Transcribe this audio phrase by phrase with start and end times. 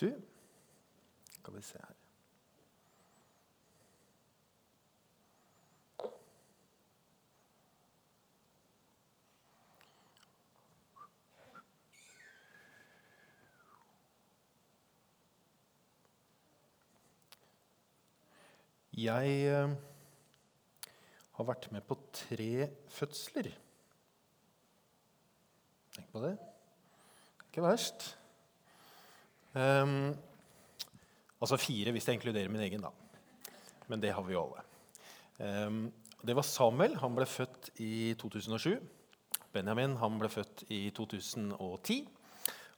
[0.00, 0.12] Du,
[1.32, 2.02] skal vi se her
[18.92, 19.70] Jeg eh,
[21.32, 23.48] har vært med på tre fødsler.
[25.96, 26.34] Tenk på det.
[27.48, 28.12] Ikke verst.
[29.52, 30.14] Um,
[31.42, 32.92] altså fire hvis jeg inkluderer min egen, da.
[33.90, 34.64] Men det har vi jo alle.
[35.42, 35.84] Um,
[36.22, 36.96] det var Samuel.
[37.02, 38.78] Han ble født i 2007.
[39.52, 42.04] Benjamin han ble født i 2010.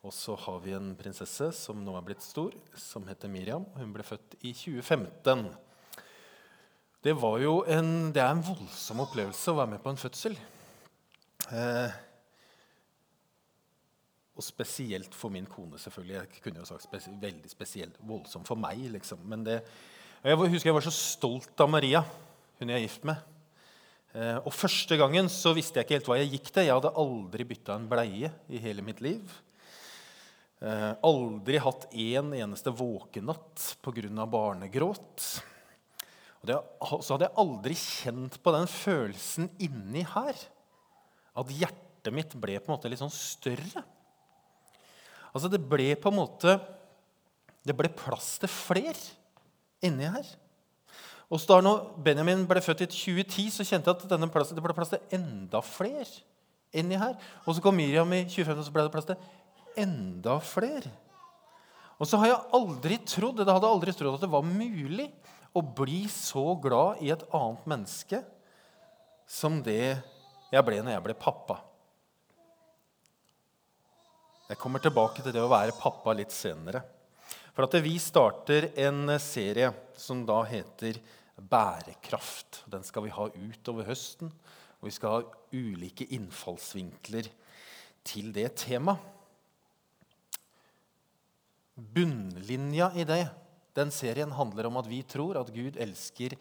[0.04, 3.64] Og så har vi en prinsesse som nå er blitt stor, som heter Miriam.
[3.78, 5.46] Hun ble født i 2015.
[7.04, 10.36] Det, en, det, er en voldsom opplevelse å være med på en fødsel.
[11.52, 11.96] Eh,
[14.34, 16.16] og spesielt for min kone, selvfølgelig.
[16.16, 18.80] Jeg kunne jo sagt spes veldig spesielt voldsomt for meg.
[18.90, 19.22] liksom.
[19.30, 19.60] Men det,
[20.24, 22.02] jeg husker jeg var så stolt av Maria,
[22.58, 23.22] hun jeg er gift med.
[24.14, 26.66] Eh, og Første gangen så visste jeg ikke helt hva jeg gikk til.
[26.66, 29.22] Jeg hadde aldri bytta en bleie i hele mitt liv.
[30.64, 34.26] Eh, aldri hatt én en eneste våkenatt pga.
[34.26, 35.26] barnegråt.
[36.42, 40.34] Og det, så hadde jeg aldri kjent på den følelsen inni her.
[41.34, 43.84] At hjertet mitt ble på en måte litt sånn større.
[45.34, 46.56] Altså Det ble på en måte
[47.66, 48.98] Det ble plass til fler
[49.84, 50.26] inni her.
[51.32, 54.62] Og så da når Benjamin ble født i 2010, så kjente jeg at plass, det
[54.64, 56.06] ble plass til enda flere
[56.76, 57.16] inni her.
[57.44, 60.92] Og så kom Miriam i 2015, og så ble det plass til enda flere.
[61.98, 65.08] Og så har jeg aldri trodd, det hadde aldri trodd at det var mulig
[65.54, 68.20] å bli så glad i et annet menneske
[69.30, 69.94] som det
[70.52, 71.60] jeg ble når jeg ble pappa.
[74.44, 76.82] Jeg kommer tilbake til det å være pappa litt senere.
[77.56, 80.98] For at Vi starter en serie som da heter
[81.34, 82.64] Bærekraft.
[82.68, 84.28] Den skal vi ha utover høsten.
[84.80, 85.22] Og vi skal ha
[85.54, 87.30] ulike innfallsvinkler
[88.04, 89.00] til det temaet.
[91.74, 93.24] Bunnlinja i det
[93.74, 96.36] den serien handler om at vi tror at Gud elsker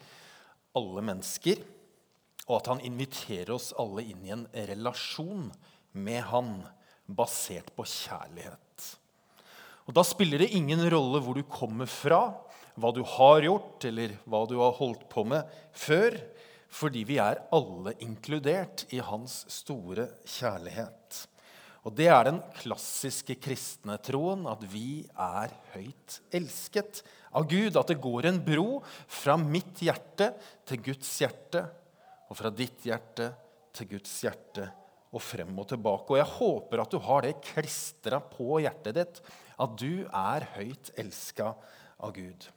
[0.78, 1.58] alle mennesker,
[2.46, 5.48] og at han inviterer oss alle inn i en relasjon
[5.96, 6.60] med han
[7.06, 8.60] basert på kjærlighet.
[9.84, 12.32] Og Da spiller det ingen rolle hvor du kommer fra,
[12.74, 15.44] hva du har gjort, eller hva du har holdt på med
[15.76, 16.16] før,
[16.74, 21.20] fordi vi er alle inkludert i hans store kjærlighet.
[21.84, 27.02] Og Det er den klassiske kristne troen, at vi er høyt elsket
[27.36, 27.76] av Gud.
[27.76, 30.32] At det går en bro fra mitt hjerte
[30.64, 31.66] til Guds hjerte,
[32.32, 33.28] og fra ditt hjerte
[33.76, 34.70] til Guds hjerte,
[35.14, 36.10] og frem og tilbake.
[36.10, 39.20] Og jeg håper at du har det klistra på hjertet ditt,
[39.54, 41.52] at du er høyt elska
[42.02, 42.48] av Gud.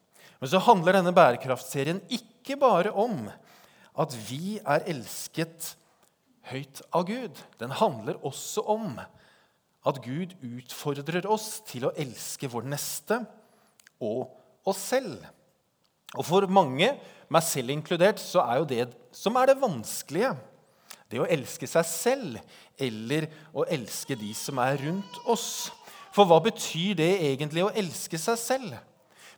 [0.42, 3.28] Men så handler denne bærekraftserien ikke bare om
[3.98, 5.74] at vi er elsket
[6.52, 7.40] høyt av Gud.
[7.62, 9.00] Den handler også om
[9.88, 13.22] at Gud utfordrer oss til å elske vår neste
[14.04, 14.28] og
[14.68, 15.24] oss selv.
[16.16, 16.94] Og for mange,
[17.28, 18.86] meg selv inkludert, så er jo det
[19.16, 20.36] som er det vanskelige.
[21.08, 22.40] Det å elske seg selv
[22.84, 25.70] eller å elske de som er rundt oss.
[26.16, 28.76] For hva betyr det egentlig å elske seg selv?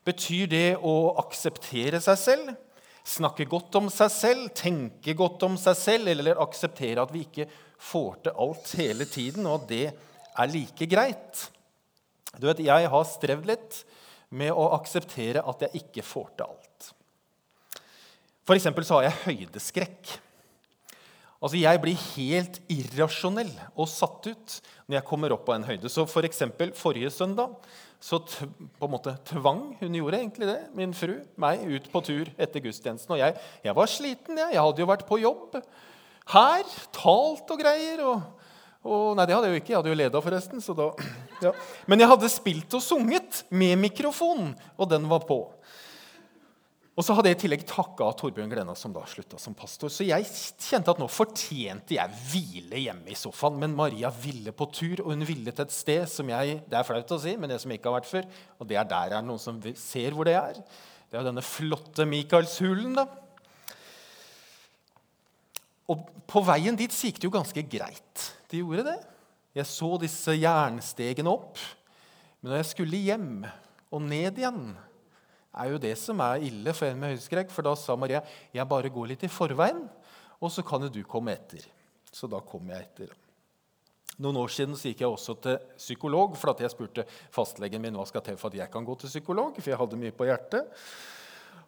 [0.08, 2.52] Betyr det å akseptere seg selv?
[3.10, 7.48] Snakke godt om seg selv, tenke godt om seg selv, eller akseptere at vi ikke
[7.80, 11.46] får til alt hele tiden, og at det er like greit?
[12.38, 13.84] Du vet, Jeg har strevd litt
[14.30, 16.90] med å akseptere at jeg ikke får til alt.
[18.46, 20.20] For så har jeg høydeskrekk.
[21.40, 24.56] Altså, Jeg blir helt irrasjonell og satt ut
[24.88, 25.92] når jeg kommer opp på en høyde.
[25.92, 27.56] Så for eksempel, Forrige søndag
[28.00, 32.30] så på en måte tvang hun gjorde egentlig det, min fru, meg ut på tur
[32.40, 33.12] etter gudstjenesten.
[33.12, 34.40] Og jeg, jeg var sliten.
[34.40, 34.54] Jeg.
[34.56, 35.58] jeg hadde jo vært på jobb
[36.30, 38.04] her, talt og greier.
[38.08, 38.22] og
[38.80, 39.72] og, nei, det hadde jeg jo ikke.
[39.74, 40.62] Jeg hadde jo leda, forresten.
[40.78, 40.86] Da,
[41.50, 41.52] ja.
[41.92, 45.42] Men jeg hadde spilt og sunget med mikrofon, og den var på.
[47.00, 49.88] Og så hadde jeg i tillegg takka Torbjørn Glenna, som da slutta som pastor.
[49.88, 50.26] Så jeg
[50.60, 53.56] kjente at nå fortjente jeg hvile hjemme i sofaen.
[53.62, 56.84] Men Maria ville på tur, og hun ville til et sted som jeg Det er
[56.84, 58.28] flaut å si, men det som jeg ikke har vært før.
[58.60, 60.60] Og det er der er noen som ser hvor det er.
[61.08, 63.08] Det er denne flotte Michaelshulen, da.
[65.90, 68.28] Og på veien dit så gikk det jo ganske greit.
[68.52, 69.00] De gjorde det.
[69.56, 71.64] Jeg så disse jernstegene opp.
[72.42, 73.32] Men når jeg skulle hjem
[73.88, 74.76] og ned igjen,
[75.56, 77.54] er jo det som er ille for en med høydeskrekk.
[77.54, 78.22] For da sa Maria
[78.54, 79.86] jeg bare går litt i forveien,
[80.40, 81.66] og så kan jo du komme etter.
[82.12, 83.14] Så da kom jeg etter.
[84.20, 87.96] Noen år siden så gikk jeg også til psykolog, for at jeg spurte fastlegen min
[87.96, 89.56] hva skal til for at jeg kan gå til psykolog.
[89.56, 90.68] for jeg hadde mye på hjertet.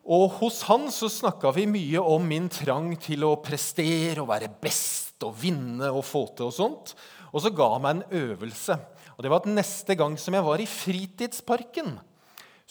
[0.01, 4.49] Og hos han så snakka vi mye om min trang til å prestere og være
[4.61, 6.95] best og vinne og få til og sånt.
[7.31, 8.77] Og så ga han meg en øvelse.
[9.15, 11.99] Og det var at Neste gang som jeg var i fritidsparken,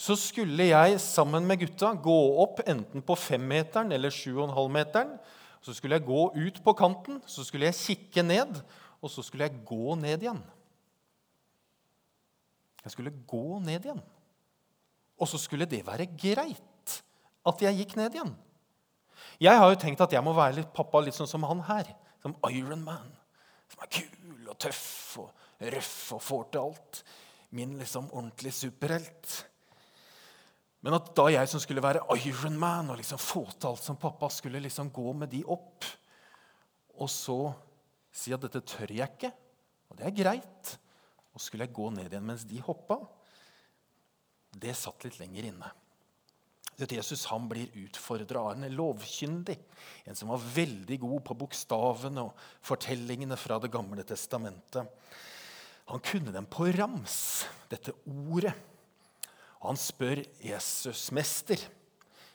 [0.01, 4.55] så skulle jeg sammen med gutta gå opp enten på femmeteren eller sju og en
[4.57, 5.11] halv meteren.
[5.61, 8.63] Så skulle jeg gå ut på kanten, så skulle jeg kikke ned,
[9.05, 10.41] og så skulle jeg gå ned igjen.
[12.81, 14.01] Jeg skulle gå ned igjen.
[15.21, 16.97] Og så skulle det være greit
[17.45, 18.33] at jeg gikk ned igjen.
[19.41, 21.93] Jeg har jo tenkt at jeg må være litt pappa litt sånn som han her.
[22.25, 23.13] Som Iron Man.
[23.69, 27.05] Som er kul og tøff og røff og får til alt.
[27.53, 29.50] Min liksom ordentlig superhelt.
[30.81, 33.99] Men at da jeg som skulle være Iron Man og liksom få til alt som
[34.01, 35.85] pappa, skulle liksom gå med de opp,
[37.01, 37.41] og så
[38.13, 39.31] si at dette tør jeg ikke,
[39.91, 40.73] og det er greit.
[41.35, 42.99] Og skulle jeg gå ned igjen mens de hoppa,
[44.51, 45.69] det satt litt lenger inne.
[46.81, 49.59] At Jesus han blir utfordra av en lovkyndig,
[50.09, 54.89] en som var veldig god på bokstavene og fortellingene fra Det gamle testamentet.
[55.93, 58.55] Han kunne dem på rams, dette ordet.
[59.61, 61.61] Han spør Jesus, 'Mester,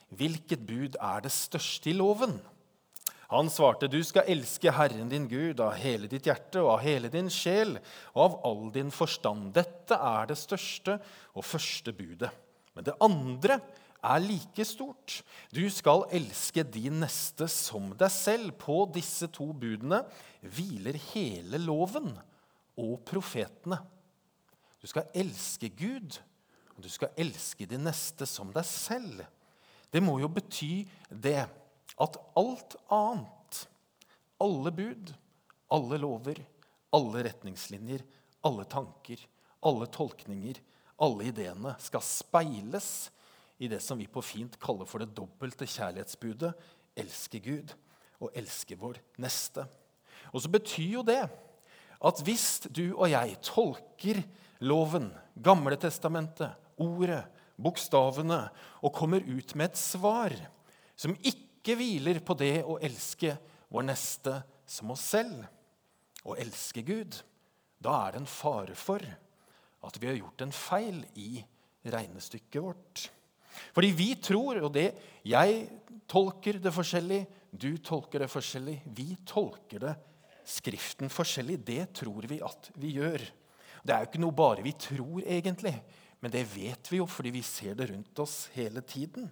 [0.08, 2.38] hvilket bud er det største i loven?'
[3.26, 7.08] Han svarte, 'Du skal elske Herren din Gud av hele ditt hjerte og av hele
[7.10, 7.80] din sjel'
[8.14, 11.00] 'og av all din forstand.' Dette er det største
[11.34, 12.30] og første budet.
[12.74, 13.60] Men det andre
[14.04, 15.22] er like stort.
[15.50, 18.52] Du skal elske din neste som deg selv.
[18.60, 20.04] På disse to budene
[20.42, 22.12] hviler hele loven
[22.78, 23.80] og profetene.
[24.80, 26.20] Du skal elske Gud,
[26.76, 29.22] og du skal elske de neste som deg selv.
[29.90, 31.46] Det må jo bety det
[31.96, 33.62] at alt annet,
[34.42, 35.12] alle bud,
[35.72, 36.42] alle lover,
[36.94, 38.04] alle retningslinjer,
[38.46, 39.22] alle tanker,
[39.66, 40.60] alle tolkninger,
[41.02, 43.08] alle ideene skal speiles
[43.58, 46.52] i det som vi på fint kaller for det dobbelte kjærlighetsbudet
[46.96, 47.72] elske Gud
[48.20, 49.64] og elske vår neste.
[50.32, 51.22] Og så betyr jo det
[51.96, 54.20] at hvis du og jeg tolker
[54.60, 57.22] loven, Gamle testamentet, ordet,
[57.56, 58.42] bokstavene,
[58.84, 60.34] og kommer ut med et svar
[60.96, 63.36] som ikke hviler på det å elske
[63.72, 65.44] vår neste som oss selv,
[66.26, 67.14] Å elske Gud,
[67.78, 68.98] da er det en fare for
[69.86, 71.38] at vi har gjort en feil i
[71.86, 73.04] regnestykket vårt.
[73.76, 74.88] Fordi vi tror, og det
[75.22, 75.60] jeg
[76.10, 77.20] tolker det forskjellig,
[77.54, 79.94] du tolker det forskjellig, vi tolker det
[80.46, 81.56] Skriften forskjellig.
[81.66, 83.18] Det tror vi at vi gjør.
[83.82, 85.72] Det er jo ikke noe bare vi tror, egentlig,
[86.20, 89.28] men det vet vi jo fordi vi ser det rundt oss hele tiden.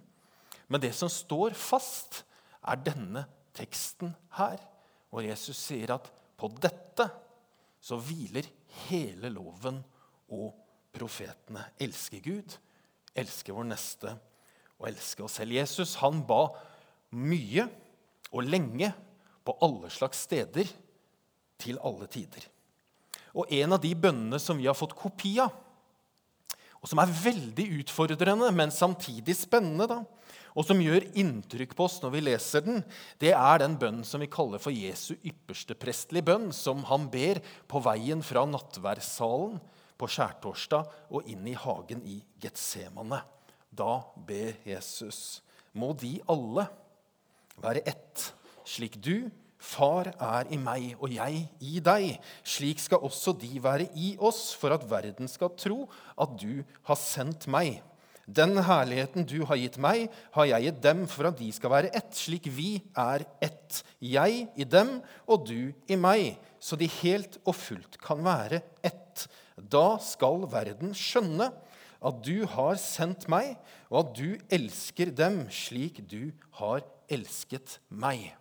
[0.67, 2.23] Men det som står fast,
[2.65, 4.57] er denne teksten her,
[5.09, 7.05] hvor Jesus sier at på dette
[7.85, 8.47] så hviler
[8.87, 9.77] hele loven
[10.33, 10.49] og
[10.95, 11.61] profetene.
[11.81, 12.55] Elske Gud,
[13.15, 14.15] elske vår neste
[14.79, 15.55] og elske oss selv.
[15.55, 16.47] Jesus han ba
[17.15, 17.67] mye
[18.33, 18.89] og lenge
[19.45, 20.67] på alle slags steder
[21.61, 22.49] til alle tider.
[23.35, 25.53] Og en av de bønnene som vi har fått kopi av,
[26.85, 30.03] og som er veldig utfordrende, men samtidig spennende, da,
[30.53, 32.83] og som gjør inntrykk på oss når vi leser den,
[33.19, 37.41] det er den bønnen som vi kaller for Jesu ypperste prestelige bønn, som han ber
[37.65, 39.57] på veien fra nattverdssalen
[39.97, 43.23] på skjærtorsdag og inn i hagen i Getsemane.
[43.73, 43.97] Da
[44.29, 45.41] ber Jesus,
[45.73, 46.67] må de alle
[47.65, 48.29] være ett,
[48.61, 49.25] slik du,
[49.57, 52.19] Far, er i meg og jeg i deg.
[52.45, 55.85] Slik skal også de være i oss, for at verden skal tro
[56.21, 57.81] at du har sendt meg.
[58.25, 61.91] Den herligheten du har gitt meg, har jeg gitt dem for at de skal være
[61.93, 63.83] ett, slik vi er ett.
[64.01, 64.97] Jeg i dem
[65.29, 69.27] og du i meg, så de helt og fullt kan være ett.
[69.55, 71.51] Da skal verden skjønne
[72.05, 73.55] at du har sendt meg,
[73.93, 78.33] og at du elsker dem slik du har elsket meg.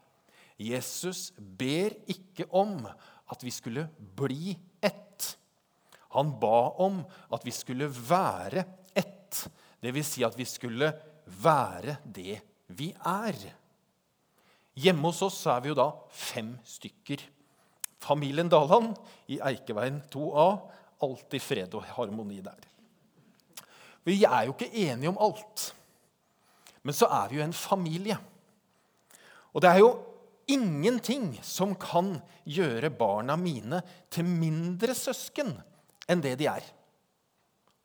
[0.64, 5.34] Jesus ber ikke om at vi skulle bli ett.
[6.14, 7.02] Han ba om
[7.34, 9.44] at vi skulle være ett.
[9.84, 10.88] Vil si at vi skulle
[11.42, 12.38] være det
[12.72, 13.36] vi er.
[14.74, 17.20] Hjemme hos oss er vi jo da fem stykker.
[18.04, 18.94] Familien Daland
[19.30, 20.48] i Eikeveien 2A.
[21.04, 22.70] Alltid fred og harmoni der.
[24.04, 25.70] Vi er jo ikke enige om alt.
[26.84, 28.16] Men så er vi jo en familie.
[29.54, 29.92] Og det er jo
[30.50, 33.80] ingenting som kan gjøre barna mine
[34.12, 35.54] til mindre søsken
[36.10, 36.64] enn det de er.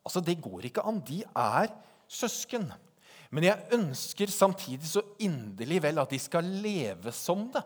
[0.06, 1.01] Altså, Det går ikke an.
[1.06, 1.70] De er
[2.08, 2.72] søsken.
[3.32, 7.63] Men jeg ønsker samtidig så inderlig vel at de skal leve som det.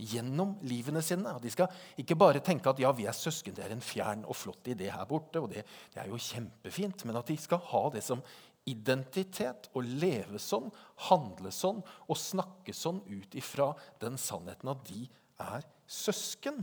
[0.00, 1.34] gjennom livene sine.
[1.42, 1.68] De skal
[2.00, 4.88] ikke bare tenke at ja, vi er søsken, det er en fjern og flott idé
[4.88, 5.36] her borte.
[5.40, 8.22] og det, det er jo kjempefint, Men at de skal ha det som
[8.70, 10.70] identitet å leve sånn,
[11.10, 13.72] handle sånn og snakke sånn ut ifra
[14.02, 15.06] den sannheten at de
[15.40, 16.62] er søsken.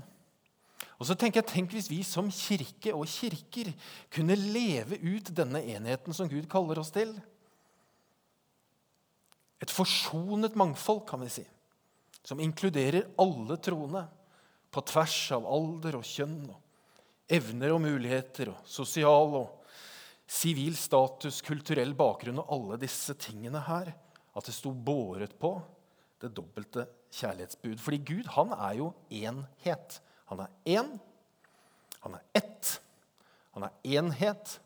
[0.97, 3.69] Og så tenker jeg, Tenk hvis vi som kirke og kirker
[4.13, 7.13] kunne leve ut denne enheten som Gud kaller oss til.
[9.61, 11.43] Et forsonet mangfold, kan vi si,
[12.25, 14.03] som inkluderer alle troende
[14.73, 19.56] på tvers av alder og kjønn, og evner og muligheter, og sosial og
[20.27, 23.93] sivil status, kulturell bakgrunn og alle disse tingene her.
[24.38, 25.55] At det sto båret på
[26.22, 27.77] det dobbelte kjærlighetsbud.
[27.81, 30.00] Fordi Gud, han er jo enhet.
[30.27, 30.91] Han er én,
[32.03, 32.74] han er ett,
[33.55, 34.57] han er enhet,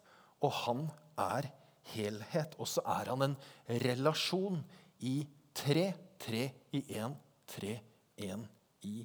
[0.41, 0.88] og han
[1.22, 1.51] er
[1.94, 2.58] helhet.
[2.58, 3.38] Og så er han en
[3.86, 4.63] relasjon
[5.00, 5.22] i
[5.53, 5.91] tre.
[6.22, 6.44] Tre
[6.77, 7.15] i én,
[7.50, 7.80] tre,
[8.22, 8.44] én
[8.86, 9.00] i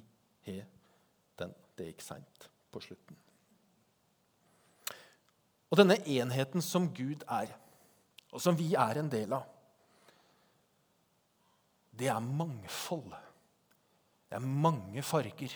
[0.45, 0.59] he.
[1.39, 1.55] Den.
[1.73, 3.17] Det gikk seint på slutten.
[5.67, 7.51] Og denne enheten som Gud er,
[8.31, 9.45] og som vi er en del av,
[11.97, 13.09] det er mangfold.
[14.27, 15.53] Det er mange farger,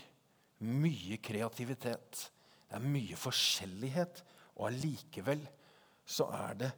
[0.66, 2.26] mye kreativitet,
[2.68, 4.24] det er mye forskjellighet.
[4.58, 5.44] Og allikevel
[6.08, 6.72] så er det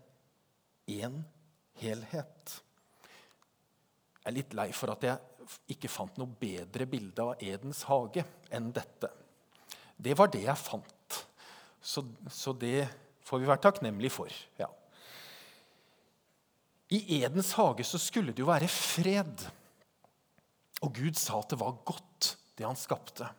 [0.94, 1.22] én
[1.82, 2.58] helhet.
[4.24, 8.24] Jeg er litt lei for at jeg ikke fant noe bedre bilde av Edens hage
[8.54, 9.10] enn dette.
[9.98, 11.18] Det var det jeg fant.
[11.84, 12.88] Så, så det
[13.24, 14.32] får vi være takknemlige for.
[14.60, 14.70] Ja.
[16.94, 19.46] I Edens hage så skulle det jo være fred.
[20.84, 23.30] Og Gud sa at det var godt, det han skapte.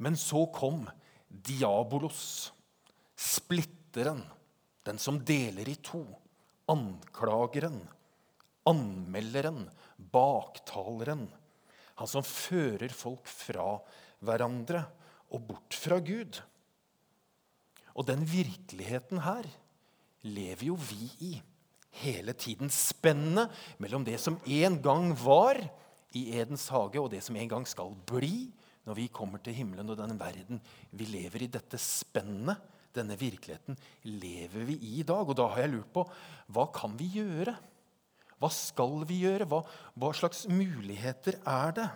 [0.00, 0.84] Men så kom
[1.28, 2.52] diabolos,
[3.16, 4.22] splitteren,
[4.86, 6.02] den som deler i to,
[6.70, 7.80] anklageren,
[8.68, 9.66] anmelderen,
[10.12, 11.26] baktaleren,
[12.00, 13.74] han som fører folk fra
[14.24, 14.84] hverandre
[15.34, 16.40] og bort fra Gud.
[17.94, 19.48] Og den virkeligheten her
[20.26, 21.32] lever jo vi i
[22.02, 22.70] hele tiden.
[22.72, 25.60] Spennet mellom det som en gang var
[26.16, 28.50] i Edens hage, og det som en gang skal bli
[28.88, 30.60] når vi kommer til himmelen og den verden
[30.96, 31.50] vi lever i.
[31.52, 32.58] Dette spennet,
[32.94, 33.76] denne virkeligheten,
[34.18, 35.22] lever vi i i dag.
[35.22, 36.06] Og da har jeg lurt på
[36.50, 37.54] hva kan vi gjøre?
[38.40, 39.46] Hva skal vi gjøre?
[39.46, 39.60] Hva,
[40.00, 41.88] hva slags muligheter er det?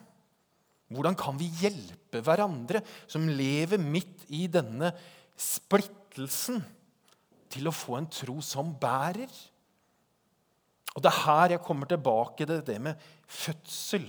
[0.94, 4.92] Hvordan kan vi hjelpe hverandre som lever midt i denne
[5.36, 6.62] splittelsen,
[7.54, 9.30] til å få en tro som bærer?
[10.94, 14.06] Og Det er her jeg kommer tilbake til det med fødsel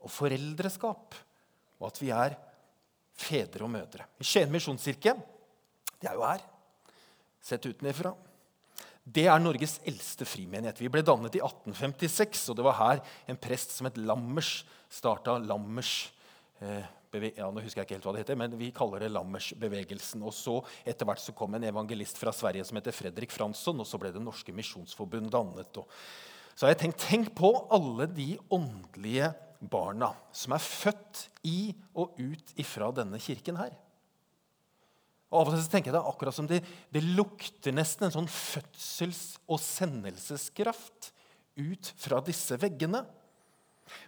[0.00, 1.16] og foreldreskap
[1.78, 2.36] og at vi er
[3.18, 4.06] fedre og mødre.
[4.22, 5.14] Skien misjonskirke
[5.98, 6.42] det er jo her,
[7.42, 8.12] sett utenfra.
[9.02, 10.78] Det er Norges eldste frimenighet.
[10.78, 14.60] Vi ble dannet i 1856, og det var her en prest som het Lammers
[14.92, 16.12] starta Lammers
[16.62, 20.22] eh, ja, nå husker jeg ikke helt hva det heter, men Vi kaller det Lammersbevegelsen.
[20.26, 23.88] Og så Etter hvert så kom en evangelist fra Sverige som heter Fredrik Fransson, og
[23.88, 25.80] så ble Det norske misjonsforbund dannet.
[25.80, 25.88] Og
[26.54, 32.18] så har jeg tenkt tenk på alle de åndelige barna som er født i og
[32.18, 33.72] ut ifra denne kirken her.
[35.28, 36.62] Og Av og til så tenker jeg det er akkurat som det,
[36.94, 41.10] det lukter nesten en sånn fødsels- og sendelseskraft
[41.58, 43.02] ut fra disse veggene.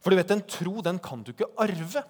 [0.01, 2.05] For du vet, en tro den kan du ikke arve.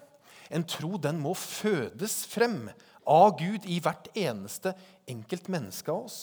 [0.51, 2.69] En tro den må fødes frem
[3.07, 4.75] av Gud i hvert eneste
[5.09, 6.21] enkelt menneske av oss.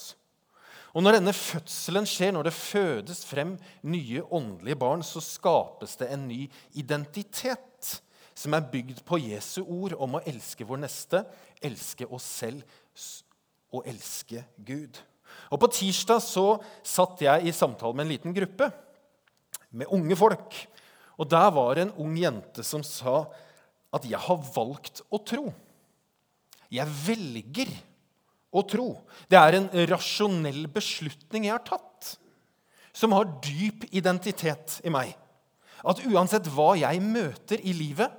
[0.96, 6.08] Og Når denne fødselen skjer, når det fødes frem nye åndelige barn, så skapes det
[6.10, 7.98] en ny identitet
[8.38, 11.24] som er bygd på Jesu ord om å elske vår neste,
[11.62, 12.64] elske oss selv
[13.74, 14.96] og elske Gud.
[15.52, 16.46] Og På tirsdag så
[16.86, 18.70] satt jeg i samtale med en liten gruppe
[19.70, 20.56] med unge folk.
[21.18, 23.26] Og Der var det en ung jente som sa
[23.92, 25.54] at 'jeg har valgt å tro'.
[26.70, 27.70] Jeg velger
[28.52, 28.88] å tro.
[29.28, 32.16] Det er en rasjonell beslutning jeg har tatt,
[32.92, 35.16] som har dyp identitet i meg.
[35.84, 38.10] At uansett hva jeg møter i livet,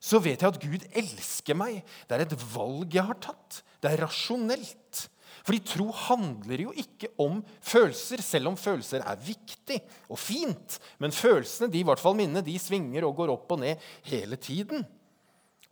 [0.00, 1.82] så vet jeg at Gud elsker meg.
[2.08, 3.62] Det er et valg jeg har tatt.
[3.80, 5.08] Det er rasjonelt.
[5.44, 9.76] Fordi tro handler jo ikke om følelser, selv om følelser er viktig
[10.08, 10.78] og fint.
[11.02, 14.40] Men følelsene, de, i hvert fall minnet, de svinger og går opp og ned hele
[14.40, 14.86] tiden.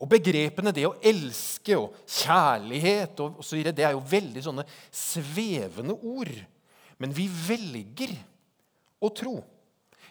[0.02, 4.66] Og begrepene det å elske og kjærlighet og så videre, det er jo veldig sånne
[4.92, 6.34] svevende ord.
[7.00, 8.12] Men vi velger
[9.00, 9.38] å tro.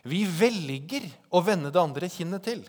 [0.08, 2.64] Vi velger å vende det andre kinnet til.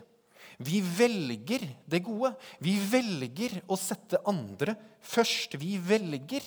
[0.63, 2.35] Vi velger det gode.
[2.61, 5.57] Vi velger å sette andre først.
[5.57, 6.45] Vi velger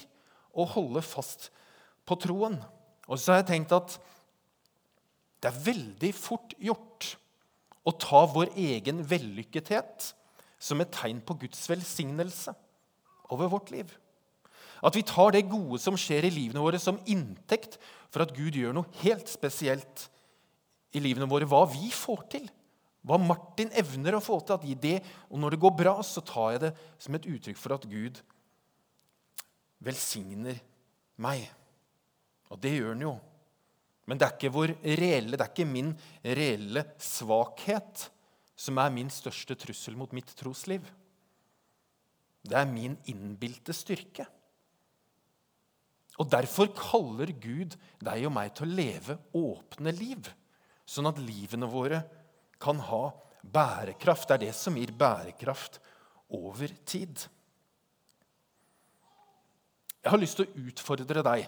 [0.56, 1.50] å holde fast
[2.08, 2.58] på troen.
[3.06, 3.98] Og så har jeg tenkt at
[5.44, 7.12] det er veldig fort gjort
[7.86, 10.10] å ta vår egen vellykkethet
[10.58, 12.56] som et tegn på Guds velsignelse
[13.34, 13.92] over vårt liv.
[14.86, 17.78] At vi tar det gode som skjer i livene våre, som inntekt
[18.14, 20.08] for at Gud gjør noe helt spesielt
[20.96, 21.48] i livene våre.
[21.50, 22.46] Hva vi får til.
[23.06, 24.56] Hva Martin evner å få til.
[24.56, 27.58] at i det, Og når det går bra, så tar jeg det som et uttrykk
[27.58, 28.22] for at Gud
[29.86, 30.58] velsigner
[31.22, 31.46] meg.
[32.52, 33.16] Og det gjør han jo.
[34.06, 38.06] Men det er ikke vår reelle, det er ikke min reelle svakhet
[38.56, 40.86] som er min største trussel mot mitt trosliv.
[42.46, 44.28] Det er min innbilte styrke.
[46.22, 50.30] Og Derfor kaller Gud deg og meg til å leve åpne liv,
[50.88, 52.04] sånn at livene våre
[52.62, 53.10] kan ha
[53.42, 54.30] bærekraft.
[54.30, 55.82] Det er det som gir bærekraft
[56.38, 57.26] over tid.
[60.06, 61.48] Jeg har lyst til å utfordre deg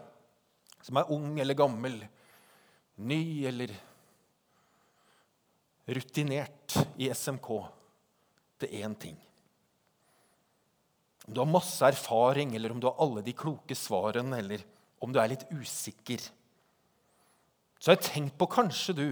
[0.82, 2.00] som er ung eller gammel,
[3.06, 3.70] ny eller
[5.94, 7.50] rutinert i SMK,
[8.58, 9.20] til én ting.
[11.28, 14.64] Om du har masse erfaring, eller om du har alle de kloke svarene, eller
[15.06, 16.24] om du er litt usikker,
[17.78, 19.08] så har jeg tenkt på kanskje du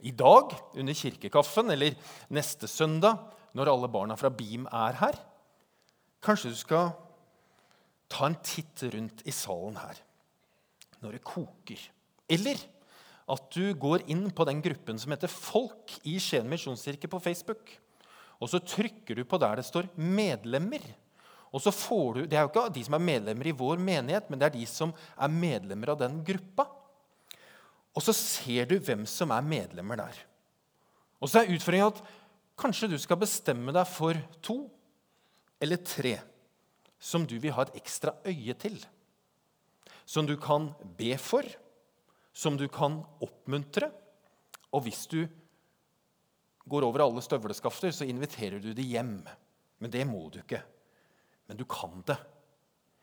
[0.00, 1.98] i dag under kirkekaffen eller
[2.32, 3.20] neste søndag
[3.52, 5.18] når alle barna fra BIM er her
[6.24, 6.94] Kanskje du skal
[8.08, 10.00] ta en titt rundt i salen her
[11.02, 11.82] når det koker.
[12.28, 12.60] Eller
[13.28, 17.70] at du går inn på den gruppen som heter Folk i Skien misjonskirke på Facebook.
[18.38, 20.94] Og så trykker du på der det står 'medlemmer'.
[21.52, 24.30] Og så får du, Det er jo ikke de som er medlemmer i vår menighet,
[24.30, 26.66] men det er de som er medlemmer av den gruppa.
[27.96, 30.14] Og så ser du hvem som er medlemmer der.
[31.20, 32.02] Og så er utfordringa at
[32.58, 34.70] kanskje du skal bestemme deg for to
[35.60, 36.20] eller tre
[36.98, 38.78] som du vil ha et ekstra øye til.
[40.08, 41.46] Som du kan be for,
[42.32, 43.90] som du kan oppmuntre.
[44.72, 45.22] Og hvis du
[46.68, 49.20] går over alle støvleskafter, så inviterer du det hjem.
[49.78, 50.62] Men det må du ikke
[51.48, 52.16] men du kan det.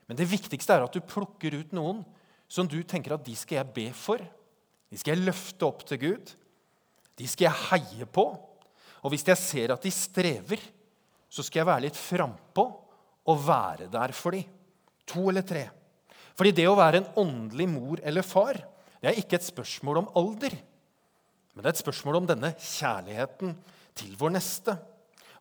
[0.06, 2.04] Men det viktigste er at du plukker ut noen
[2.48, 4.22] som du tenker at de skal jeg be for.
[4.94, 6.34] De skal jeg løfte opp til Gud.
[7.18, 8.28] De skal jeg heie på.
[9.02, 10.62] Og hvis jeg ser at de strever,
[11.26, 12.68] så skal jeg være litt frampå
[13.26, 14.46] og være der for dem.
[15.06, 15.68] To eller tre.
[16.36, 18.58] Fordi det å være en åndelig mor eller far
[19.06, 20.56] det er ikke et spørsmål om alder.
[21.54, 23.52] Men det er et spørsmål om denne kjærligheten
[23.94, 24.74] til vår neste.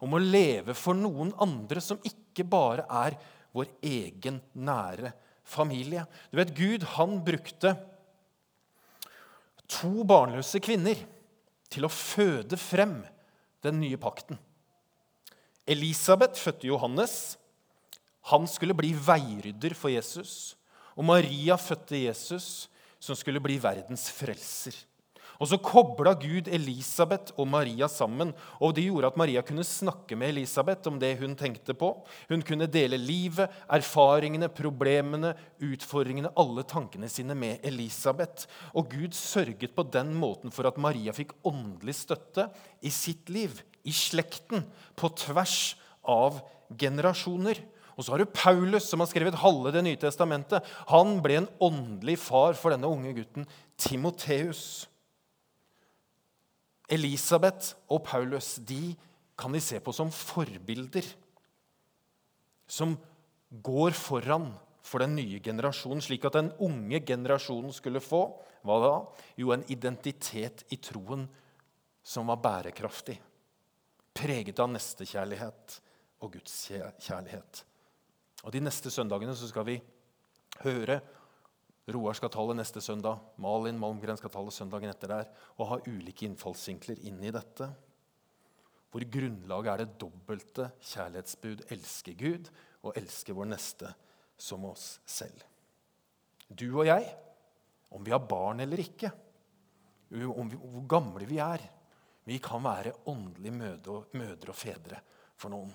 [0.04, 3.16] Om å leve for noen andre som ikke bare er
[3.56, 5.14] vår egen nære
[5.48, 6.04] familie.
[6.28, 7.72] Du vet, Gud han brukte
[9.64, 11.00] to barnløse kvinner
[11.72, 12.98] til å føde frem
[13.64, 14.36] den nye pakten.
[15.64, 17.38] Elisabeth fødte Johannes.
[18.30, 20.54] Han skulle bli veirydder for Jesus.
[20.94, 22.68] Og Maria fødte Jesus,
[23.02, 24.76] som skulle bli verdens frelser.
[25.42, 28.30] Og så kobla Gud Elisabeth og Maria sammen.
[28.60, 31.90] og Det gjorde at Maria kunne snakke med Elisabeth om det hun tenkte på.
[32.28, 38.46] Hun kunne dele livet, erfaringene, problemene, utfordringene, alle tankene sine med Elisabeth.
[38.74, 42.48] Og Gud sørget på den måten for at Maria fikk åndelig støtte
[42.80, 45.74] i sitt liv, i slekten, på tvers
[46.06, 46.44] av
[46.78, 47.58] generasjoner.
[47.94, 50.64] Og så har du Paulus, som har skrevet halve Det nye testamentet.
[50.90, 53.46] Han ble en åndelig far for denne unge gutten
[53.78, 54.88] Timoteus.
[56.92, 58.94] Elisabeth og Paulus de
[59.38, 61.06] kan vi se på som forbilder.
[62.66, 62.96] Som
[63.64, 64.50] går foran
[64.84, 68.26] for den nye generasjonen, slik at den unge generasjonen skulle få
[68.64, 68.94] hva da?
[69.40, 71.26] Jo, en identitet i troen
[72.04, 73.16] som var bærekraftig.
[74.14, 75.78] Preget av nestekjærlighet
[76.24, 77.64] og Guds kjærlighet.
[78.44, 79.78] Og De neste søndagene så skal vi
[80.62, 81.00] høre
[81.84, 85.26] Roar skal tale neste søndag, Malin Malmgren skal tale søndagen etter der.
[85.60, 87.68] Og ha ulike innfallsvinkler inn i dette.
[88.88, 92.48] Hvor grunnlaget er det dobbelte kjærlighetsbud elske Gud
[92.86, 93.92] og elske vår neste
[94.40, 95.44] som oss selv.
[96.48, 97.04] Du og jeg,
[97.92, 99.12] om vi har barn eller ikke,
[100.14, 101.62] om vi, hvor gamle vi er
[102.24, 105.02] Vi kan være åndelige mødre og fedre
[105.36, 105.74] for noen.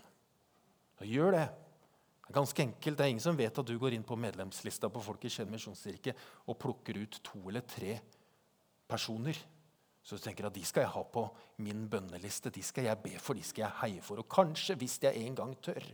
[0.98, 1.48] Og gjør det.
[2.30, 2.98] Det er ganske enkelt.
[2.98, 6.14] Det er ingen som vet at du går inn på medlemslista på Folk Skien misjonskirke
[6.46, 7.96] og plukker ut to eller tre
[8.86, 9.40] personer.
[10.06, 11.24] Så du tenker at de skal jeg ha på
[11.66, 14.22] min bønneliste, de skal jeg be for, de skal jeg heie for.
[14.22, 15.90] Og kanskje, hvis jeg en gang tør,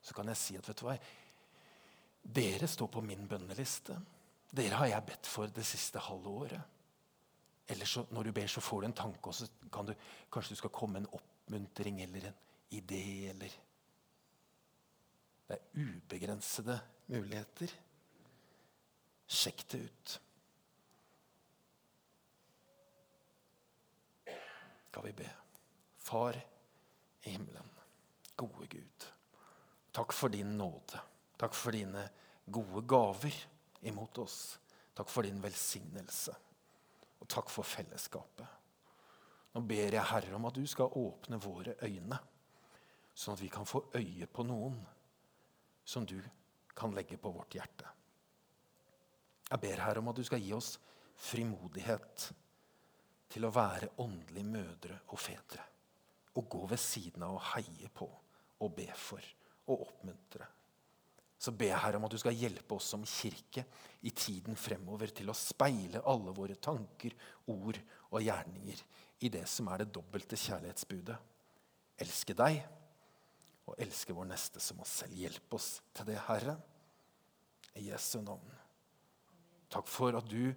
[0.00, 0.96] så kan jeg si at vet du hva,
[2.40, 4.00] dere står på min bønneliste.
[4.48, 6.74] Dere har jeg bedt for det siste halve året.
[7.68, 9.92] Eller så, når du ber, så får du en tanke, og så kan du,
[10.32, 13.28] kanskje du skal komme med en oppmuntring eller en idé.
[13.28, 13.52] eller
[15.48, 16.76] det er ubegrensede
[17.08, 17.72] muligheter.
[19.28, 20.16] Sjekk det ut.
[24.88, 25.28] Skal vi be?
[25.96, 26.36] Far
[27.22, 27.70] i himmelen,
[28.36, 29.06] gode Gud,
[29.92, 31.00] takk for din nåde.
[31.38, 32.02] Takk for dine
[32.50, 33.34] gode gaver
[33.86, 34.58] imot oss.
[34.96, 36.34] Takk for din velsignelse.
[37.20, 38.46] Og takk for fellesskapet.
[39.54, 42.18] Nå ber jeg, Herre, om at du skal åpne våre øyne,
[43.14, 44.80] sånn at vi kan få øye på noen
[45.88, 46.18] som du
[46.76, 47.86] kan legge på vårt hjerte.
[49.48, 50.74] Jeg ber Herre om at du skal gi oss
[51.16, 52.26] frimodighet
[53.32, 55.64] til å være åndelige mødre og fedre.
[56.36, 58.08] Og gå ved siden av og heie på
[58.60, 59.24] og be for
[59.72, 60.44] og oppmuntre.
[61.38, 63.64] Så ber jeg Herre om at du skal hjelpe oss som kirke
[64.04, 67.14] i tiden fremover til å speile alle våre tanker,
[67.48, 67.78] ord
[68.10, 68.82] og gjerninger
[69.24, 71.16] i det som er det dobbelte kjærlighetsbudet.
[72.04, 72.60] Elske deg
[73.68, 75.14] og elske vår neste som oss selv.
[75.18, 76.56] Hjelp oss til det, Herre.
[77.78, 78.54] I Jesu navn.
[79.70, 80.50] Takk for at du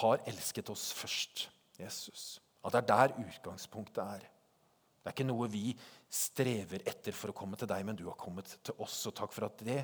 [0.00, 2.38] har elsket oss først, Jesus.
[2.64, 4.24] At det er der utgangspunktet er.
[4.24, 5.74] Det er ikke noe vi
[6.08, 8.96] strever etter for å komme til deg, men du har kommet til oss.
[9.08, 9.82] Og takk for at det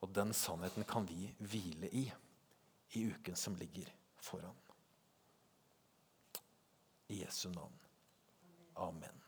[0.00, 2.06] og den sannheten kan vi hvile i
[2.98, 3.86] i uken som ligger
[4.18, 4.56] foran.
[7.06, 7.78] I Jesu navn.
[8.74, 9.19] Amen.